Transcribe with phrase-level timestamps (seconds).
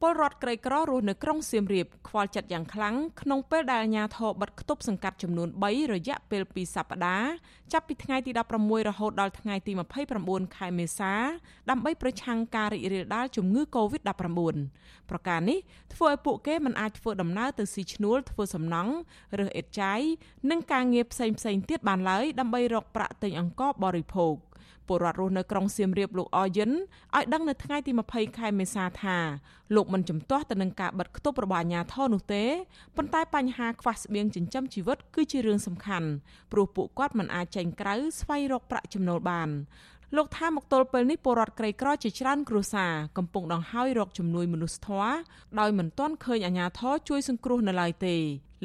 [0.00, 7.30] ពលរដ្ឋក្រីក្ររស់នៅក្រុងសៀមរាបខ្វល់ចិត្តយ៉ាងខ្លាំងក្នុងពេលដែលអាជ្ញាធរបិទគប់សង្កាត់ចំនួន3រយៈពេល2សប្តាហ៍
[7.72, 9.72] ចាប់ពីថ្ងៃទី16រហូតដល់ថ្ងៃទី
[10.14, 11.12] 29ខែមេសា
[11.70, 14.18] ដើម្បីប្រឆាំងការរីករាលដាលជំងឺ Covid-19
[15.10, 15.58] ប្រការនេះ
[15.94, 18.92] ធ្វើឲ្យពួកគេមិនអាចធ្វើដំណើរទៅស៊ីឈ្នួលធ្វើសំណង់
[19.38, 20.00] រើសអេតចាយ
[20.50, 24.36] និងការងារផ្សេងៗទៀតបានឡើយដើម្បីរកប្រាក់ទិញអង្ករបរិភោគ
[24.88, 29.16] ពលរដ្ឋរស់នៅក្រុងសៀមរាបលោកអយិនឲ្យដឹងនៅថ្ងៃទី20ខែមេសាថា
[29.74, 32.44] លោកមិនជំទាស់ទៅនឹងការបិទគប់របស់អាជ្ញាធរនោះទេ
[32.96, 36.08] ប៉ុន្តែបញ្ហាខ្វះស្បៀងចិញ្ចឹមជីវិតគឺជារឿងសំខាន់
[36.52, 39.50] ព្រោះពួកគាត់មិនអាចចេញក្រៅស្វែងរកប្រាក់ចំណូលបាន
[40.16, 45.12] លោកថាមកទល់ពេលនេះពលរដ្ឋក្រីក្រជាច្រើនគ្រួសារកំពុងដង្ហើយរកជំនួយមនុស្សធម៌
[45.60, 48.16] ដោយមិនទាន់ឃើញអាជ្ញាធរជួយសង្គ្រោះនៅឡើយទេ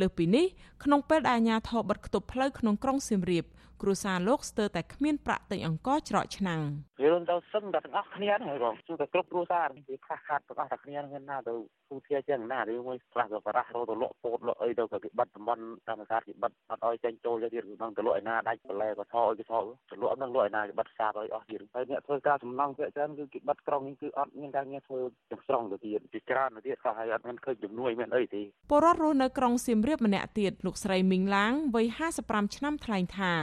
[0.00, 0.46] លើសពីនេះ
[0.84, 3.44] ក្នុងពេលដែលអាជ្ញាធរបិទគប់ផ្លូវក្នុងក្រុងសៀមរាប
[3.82, 6.60] គ្រួសារលោកស្ទើរតែគ្មានប្រាក់ទិញអង្ករច្រកឆ្នាំង
[7.02, 11.54] រឿងទៅសឹងតែទាំងអស់គ្នាហ្នឹងបងគឺតែគ្រប់គ្រួសារវាខ្វះខាតទាំងអស់តែគ្នាហ្នឹងណាទៅ
[11.90, 31.86] គូធាចឹងណារឿងមួយខ្លះក៏បរះរទៅលក់ពោតលក់អីទៅក៏គេបិទតំបន់តាមការគេបិទអត់ឲ្យចេញចូលទៅទៀតហ្នឹងទៅលក់ឯណាដាច់បន្លែក៏ថោឲ្យគេថោទៅលក់ហ្នឹងលក់ឯណាគេបិទសាបឲ្យអស់ទៀតហើយអ្នកធ្វើការសំណងភាគច្រើនគឺគេបិទក្រុងនេះគឺអត់មានការងារធ្វើទាំងស្រុងទៅទៀតពីច្រើនទៅទៀតក៏ហើយអត់មានឃើញជំនួយមានអីទេពលរដ្ឋរស់នៅក្រុងសៀមរាបម្នាក់ទៀតលោកស្រីមីងឡាងវ័យ
[32.22, 33.34] 55ឆ្នាំថ្លែងថា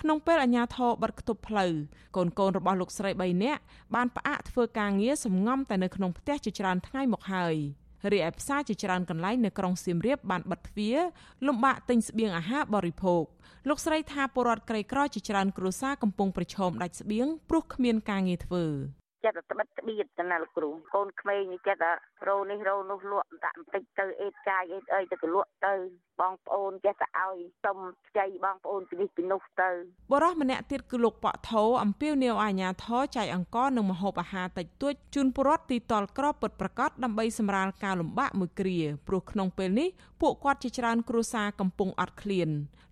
[0.00, 1.72] ក្នុងពេលអាជ្ញាធរបិទគប់ផ្លូវ
[2.16, 3.60] កូនកូនរបស់លោកស្រី3នាក់
[3.94, 7.56] បានផ្អាកធ្វើការងារសំងំតែនៅក្នុងផ្ទះជាច្រើនថ្ងៃមកហើយ
[8.12, 10.98] រីឯផ្សារជាច្រើនកន្លែងនៅក្រុងសៀមរាបបានបិទទ្វារ
[11.46, 13.24] លំបាកទិញស្បៀងអាហារបរិភោគ
[13.68, 18.64] លោកស្រីថាពលរដ្ឋក្រីក្រជាច្រើនគ្រួសារកំពុងប្រឈមដាច់ស្បៀងព្រោះគ្មានការងារធ្វើ
[19.26, 21.92] ចិត្តតែត្បិតត្បៀតទៅណាលោកគ្រូកូនក្មេងនេះចិត្តតែ
[22.28, 25.74] រោនេះរោនោះលក់ដាក់បន្តិចទៅអេតចាយអេតអីទៅក៏លក់ទៅ
[26.20, 29.70] បងប្អូនចេះតែឲ្យសុំខ្ចីបងប្អូនពីនេះពីនោះទៅ
[30.12, 39.88] បរោះម្នាក់ទៀតគឺលោកប៉ក់ថោអំពាវនាវអាញាធរចែកអង្គនិងម្ហូបអាហារតិចតួចជូនពលរដ្ឋទីតលក្របពិតប្រកបដើម្បីសម្រាលការលំបាកមួយគ្រាព្រោះក្នុងពេលនេះ
[40.20, 42.50] ពួកគាត់ជាច្រើនគ្រួសារកំពុងអត់ឃ្លាន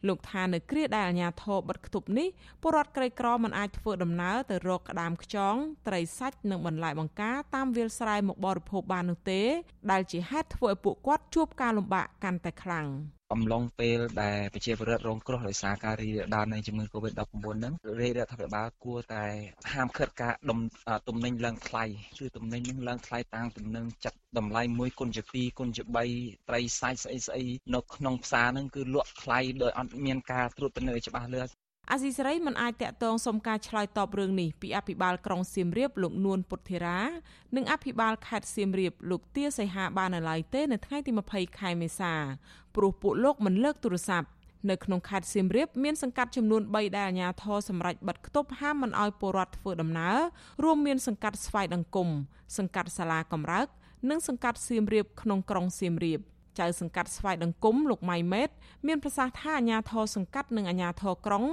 [0.08, 2.28] លោកថានៅគ្រាដែលអាញាធរបិទគប់នេះ
[2.62, 5.54] ពលរដ្ឋក្រីក្រមិនអាចធ្វើដំណើរទៅរកក្តាមខ្យង
[5.86, 9.40] ត្រីសាច់និងបន្លែបង្ការតាមវាលស្រែមកបរិភោគបាននោះទេ
[9.90, 12.86] ដែលជាហេតុធ្វើឲ្យពួកគាត់ជួបការលំបាកកាន់តែខ្លាំង
[13.32, 19.24] អំឡុងពេលដែលប្រជាពលរដ្ឋរងគ្រោះដោយសារការរីករាលដាលនៃជំងឺ Covid-19 ហ្នឹងរាជរដ្ឋាភិបាលគួរតែ
[19.72, 20.58] ហាមឃាត់ការដុំ
[21.08, 21.84] ទំនិញឡើងថ្លៃ
[22.18, 25.82] គឺទំនិញហ្នឹងឡើងថ្លៃតាំងទំនិញចាត់តម្លៃ1គុណជា2គុណជា
[26.16, 31.52] 3ត្រីសាច់ស្អីស្អីនៅក្នុងផ្សារហ្នឹងគឺលក់ថ្លៃដោយអត់មានការត្រួតពិនិត្យច្បាស់លាស់
[31.90, 36.98] អាស៊ីសេរីមិនអាចតាក់ទងសុំការឆ្លើយតបរឿងនេះពីអភិបាលក្រុងសៀមរាបលោកនួនពុទ្ធិរា
[37.56, 42.12] និងអភិបាលខេត្តសៀមរាបលោកទាសីហាបាននៅឡើយទេនៅថ្ងៃទី20ខែមេសា
[42.76, 44.28] ព្រោះពួកលោកមិនលើកទូរស័ព្ទ
[44.70, 50.16] នៅក្នុងខេត្តសៀមរាបមានសង្កាត់ចំនួន3ដែលអាជ្ញាធរសម្រេចបិទគប់ហាមមិនឲ្យពលរដ្ឋធ្វើដំណើរ
[50.64, 52.08] រួមមានសង្កាត់ស្វាយដង្គម
[52.58, 53.66] សង្កាត់សាលាកំរើក
[54.10, 56.20] និងសង្កាត់សៀមរាបក្នុងក្រុងសៀមរាប។
[56.60, 58.50] ចៅសង្កាត់ស្វាយដង្គមលោកម៉ៃម៉េត
[58.86, 61.44] មានប្រសាសន៍ថាអាញាធរសង្កាត់និងអាញាធរក្រុង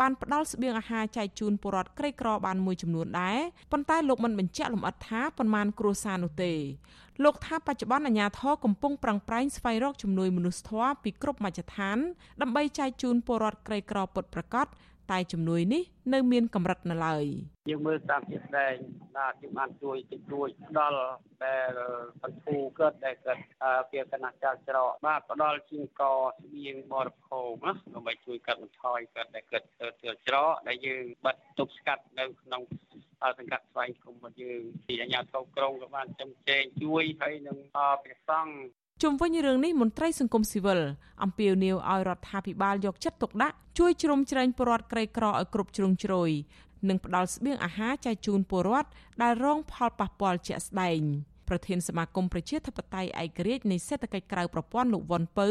[0.00, 3.38] បានផ្ដល់ស្បៀងអាហារចែកជូនពលរដ្ឋក្រីក្របានមួយចំនួនដែរ
[3.72, 6.52] ប៉ុន្តែលោកមិនបញ្ជាក់លម្អិតថាប៉ុន្មានគ្រួសារនោះទេ
[7.24, 11.98] លោកថាបច្ចុប្បន្នអាញាធរកំពុងប្រឹងប្រែងស្វែងរកជំនួយមនុស្សធម៌ពីគ្រប់មជ្ឈដ្ឋាន
[12.42, 14.66] ដើម្បីចែកជូនពលរដ្ឋក្រីក្រពិតប្រាកដ
[15.10, 15.82] តែជំនួយនេះ
[16.14, 17.24] នៅមានកម្រិតនៅឡើយ
[17.70, 18.74] យើងមើលតាមជាក់ស្ដែង
[19.18, 20.48] ណាយើងបានជួយតិចតួច
[20.78, 21.00] ដល់
[21.44, 21.70] ដែល
[22.22, 23.38] បន្ធូរកើតដែលកើត
[23.90, 32.62] ពីគណៈចាល់ច្រកបាទផ្ដល់ជាងកស្បៀងបរិភោគណាដើម្បីជួយកាត់បន្ថយកើតដែលកើតទៅច្រកដែលយើងបាត់ទប់ស្កាត់នៅក្នុង
[33.38, 37.58] សង្កាត់ស្វែងគុំរបស់យើងទីអាជ្ញាធរក្រុងក៏បានចំជែងជួយហើយនឹង
[38.04, 38.54] ព្រះសង្ឃ
[39.02, 40.80] ជុំវិញរឿងនេះមន្ត្រីសង្គមស៊ីវិល
[41.22, 46.30] អំពាវនាវឲ្យរដ្ឋាភិបាលយកចិត្តទុកដាក់ជួយជ្រោមជ្រែងពលរដ្ឋក្រីក្រឲ្យគ្រប់ជ្រុងជ្រោយ
[46.88, 48.88] និងផ្ដល់ស្បៀងអាហារចែកជូនពលរដ្ឋ
[49.22, 51.00] ដែលរងផលប៉ះពាល់ជាក់ស្ដែង
[51.48, 55.48] ប្រធានសមាគមប្រជាធិបតេយ្យឯករាជ្យនៃសេដ្ឋកិច្ចក្រៅប្រព័ន្ធលោកវ៉ុនពៅ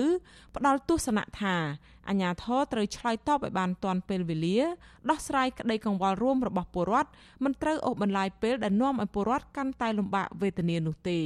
[0.56, 1.56] ផ្ដល់ទស្សនៈថា
[2.10, 4.60] អាញាធរត្រូវឆ្លើយតបឲ្យបានទាន់ពេលវេលា
[5.10, 7.10] ដោះស្រាយក្តីកង្វល់រួមរបស់ពលរដ្ឋ
[7.44, 11.22] មិនត្រូវអូសបន្លាយពេលដែលនាំឲ្យពលរដ្ឋកាន់តែលំបាកវេទនានោះទេ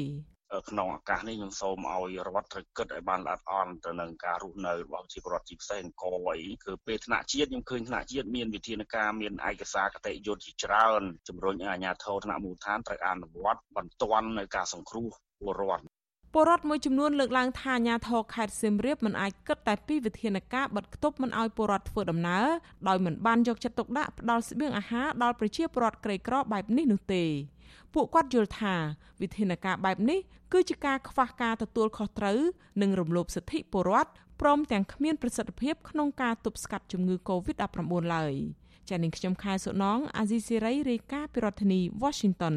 [0.70, 15.08] ក្នុងឱកាសនេះខ្ញុំសូមឲ្យរដ្ឋត្រូវគិតឲ្យបានល្អិតអន់ទៅនឹងការរស់នៅរបស់ប្រជាពលរដ្ឋជាពិសេសអង្គរអីគឺពេលថ្នាក់ជាតិខ្ញុំឃើញថ្នាក់ជាតិមានវិធានការមានឯកសារគតិយុត្តជាច្រើនជំរុញឲ្យអាជ្ញាធរថ្នាក់មូលដ្ឋានត្រូវអនុវត្តបន្ទាន់នៅការសង្គ្រោះ
[15.40, 15.86] ពលរដ្ឋ
[16.36, 22.46] ពលរដ្ឋមួយចំនួនលើកឡើងថាអាញាធរខេត្តសៀមរាបមិនអាចគិតតែពីវិធានការបិទគប់មិនឲ្យពលរដ្ឋធ្វើដំណើរ
[22.88, 27.24] ដោយមិនបានយកចិត្តទុកដាក់ផ្ដល់ស្បៀងអាហារដល់ប្រជាពលរដ្ឋក្រីក្របែបនេះនោះទេ
[27.94, 28.76] ពួកគាត់យល់ថា
[29.22, 30.20] វិធានការបែបនេះ
[30.54, 32.40] គឺជាការខ្វះការទទួលខុសត្រូវ
[32.82, 38.34] និងរំលោភសិទ្ធិពលរដ្ឋព្រមទាំងគ្មានប្រសិទ្ធភាពក្នុងការទប់ស្កាត់ជំងឺ Covid-19 ឡើយ
[38.90, 42.56] ចា៎នាងខ្ញុំខែសុណងអាស៊ីសេរីរាយការណ៍ពីរដ្ឋធានី Washington